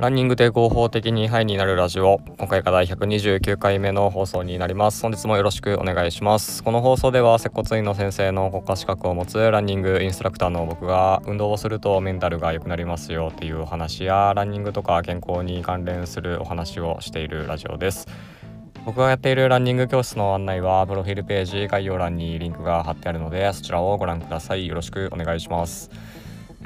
[0.00, 2.22] ランニングで合法的にハイになるラジオ。
[2.38, 5.02] 今回から129回目の放送になります。
[5.02, 6.64] 本日もよろしくお願いします。
[6.64, 18.08] この放送では接骨院の先生の国家資格を持つランニングインストラクターの僕が運動をするとメンタルが良くなりますよっていうお話やランニングとか健康に関連するお話をしているラジオです。
[18.86, 24.66] 僕がやっているランニング教室の案内はプロフィールページ概要欄にリンクが貼ってあるのでそちらをご覧ください。
[24.66, 25.90] よろしくお願いします。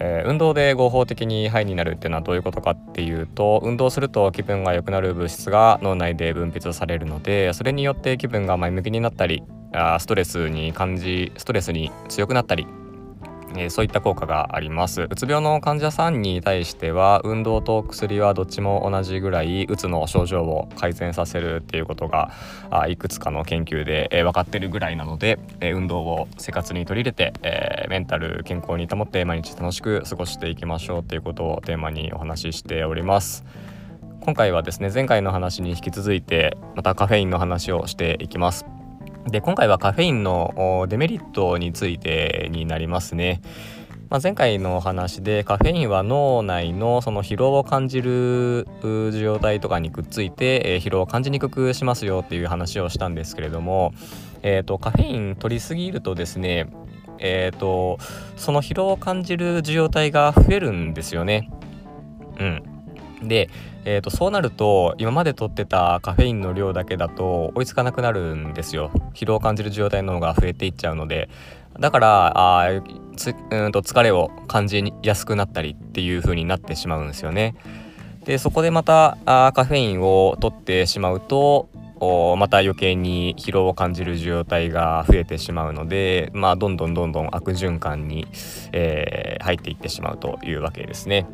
[0.00, 12.66] えー、運動で合法的にハイになるっていうのはどういうことかっていうと運動すると気分が良くなる物質が脳内で分泌されるのでそれによって気分が前向きになったりあストレスに感じストレスに強くなったり
[13.56, 15.02] えー、そういった効果があります。
[15.02, 22.30] うつ病の患者さんに対しては運動と薬はどっちも同じぐらいうつの症状を改善させるっていうことが
[22.70, 33.44] あいくつかの研究で、えー、分かってるぐらいなので、えー、運動を生活に取り入れて、えメンタル健康に保って毎日楽しく過ごしていきましょうということをテーマにお話ししております。
[34.20, 38.81] 今回はですね前回の話に引き続いてまたカフェインの話をしていきます。
[39.26, 43.40] で今回はカフェインのデメリットについてになりますね。
[44.10, 53.94] まあ、前回のお話でカフェインは脳内のその疲労を感じる受容体とかにくっついて、えー、疲労を感じにくくしますよっていう話をしたんですけれども、
[54.42, 56.70] えーと、カフェイン取りすぎるとですね
[57.24, 57.98] えーと、
[58.36, 61.50] その疲労を感じる受容体が増えるんですよね。
[62.38, 62.62] うん、
[63.22, 63.50] で、
[63.84, 68.90] えー、とそうなると今まで取ってたカフェインの量だけだと追いつかなくなるんですよ。
[69.14, 71.28] 疲労を感じる状態の方が増えていっちゃうので。
[71.80, 72.82] だからあ
[73.16, 77.56] つうんと疲れを感じやすくなったりっていう風になってしまうんですよね。
[78.24, 81.68] でそこでまたあカフェインを取ってしまうと
[82.36, 88.26] また余計に疲労を感じる状態が増えてしまうので、まあ、どんどんどんどん悪循環に、
[88.72, 91.26] えー、入っていってしまうというわけですね。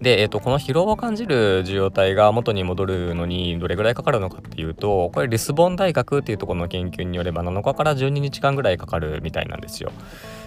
[0.00, 9.90] で、えーと、この疲労を感じる受容体が元に戻るのにどれぐらいかかるのかっていうとこれリスボン大学っていうところの研究によれば7日から12日間ぐらいかかるみたいなんですよ。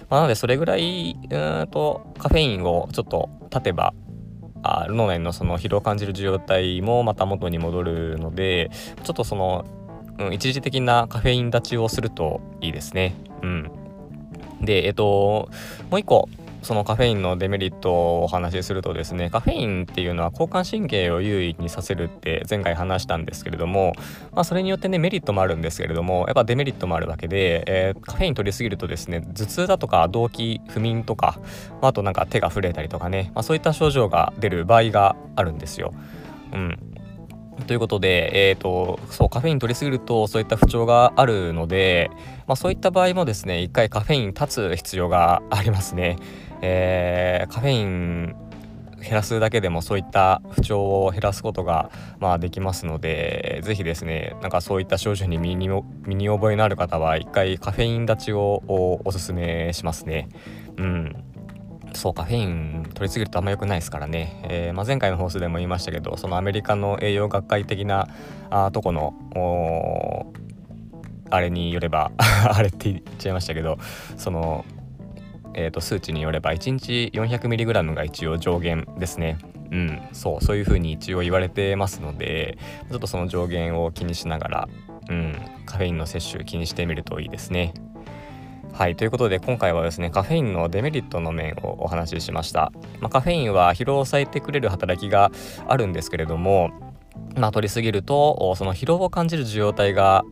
[0.08, 3.94] まあ、なのでそれぐらいうんとカフェインをちょっと立てば
[4.62, 8.70] あ脳内のその疲労を感じる受容体もまた元に戻るので
[9.02, 9.64] ちょっとその、
[10.18, 13.14] うん、一時的なカフェイン立ちをするといいですね。
[13.42, 13.70] うん、
[14.60, 15.48] でえっ、と
[15.90, 16.28] もう一個
[16.62, 23.94] そのカフェインのデメリットをお話しするとですねカフェインっていうのは交感神経を優位にさせるって前回話したんですけれども、
[24.32, 31.38] まあ、それによってねメリットもあるんですけれどもやっぱデメリットもあるわけで、えー、カフェイン取りすぎるとですね頭痛だとか動悸不眠とか、
[31.80, 35.94] まあ、あとなんか手が震えたりとかね、まあ、そういった症状が出る場合があるんですよ。
[36.52, 36.91] うん
[37.66, 42.10] ということで、えーと、そうカフェイン取りすぎるとそういった不調があるので、
[42.46, 46.16] まあ、そういった場合もですね一回カフェイン断つ必要がありますね。
[46.62, 48.36] えー、カフェイン
[49.02, 55.68] 減らすだけでもそういった不調を減らすことが、まあ、できますので是非ですねなんかそういった症状に身に
[56.06, 58.62] 身に覚えのある方は一回カフェイン立ちを
[59.04, 60.28] おすすめしますね。
[60.76, 61.31] うん
[61.94, 68.08] そうカフェイン取りすぎるとあんま良くないですからね、えー、まあ、前回の放送でも言いましたけどそのアメリカの栄養学会的な
[68.50, 70.32] あとこの
[71.30, 73.78] あれによれば あれって言っちゃいましたけど
[74.16, 74.64] その
[75.54, 79.38] えー、と数値によれば1日 400mg が一応上限ですね。
[79.70, 82.58] うん、そうそういう風に一応言われてますので
[82.90, 84.68] ちょっとその上限を気にしながら、
[85.08, 87.72] うん、カフェインの摂取気にしてみるといいですね。
[88.82, 95.30] はいということで今回はですねカフェインのデメリットの面をお話ししました、まあ、カフェインは疲労を抑えてくれる働きが
[95.68, 96.91] あるんですけれども
[97.36, 100.24] まあ、取りすぎるとその疲労を感じる受容体が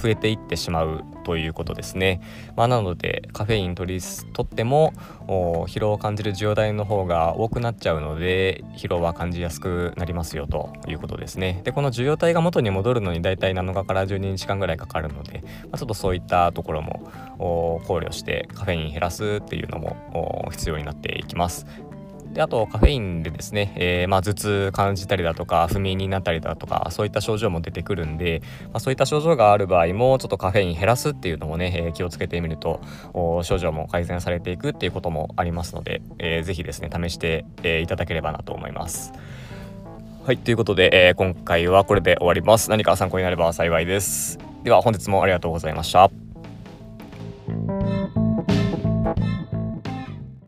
[0.00, 2.20] 増えていってしまうということですね。
[2.56, 4.00] まあ、なのでカフェイン取り
[4.32, 4.92] 取っても
[5.26, 11.60] 疲労を感じる受容体の方が多くなっちゃうので疲労は感じやすくなりますよということですね。
[11.64, 21.66] でこの受容体が元に戻るのにだいたい7日から12日間ぐらいかかるので、まあ、ちょっとそういったところも考慮してカフェイン減らすっていうのも必要になっていきます。
[22.32, 32.80] であとカフェインでですね、えー、まあ、頭痛感じたりだとか不眠になったりだとかそういった症状も出てくるんで、まあ、そういった症状がある場合もちょっとカフェイン減らすっていうのもね、えー、気をつけてみると
[33.42, 39.12] 症状も改善されていくっていうこともありますので、えー、ぜひですね試して、え、いただければなと思います。
[40.24, 42.68] はい、ということで、えー、今回はこれで終わります。
[42.68, 44.38] 何か参考になれば幸いです。
[44.62, 46.10] では本日もありがとうございました。